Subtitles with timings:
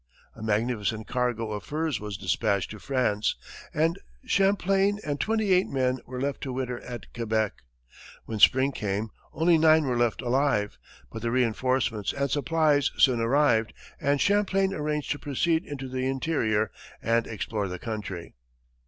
[0.35, 3.35] A magnificent cargo of furs was dispatched to France,
[3.71, 7.61] and Champlain and twenty eight men were left to winter at Quebec.
[8.25, 10.79] When spring came, only nine were left alive,
[11.11, 16.71] but reinforcements and supplies soon arrived, and Champlain arranged to proceed into the interior
[17.03, 18.33] and explore the country.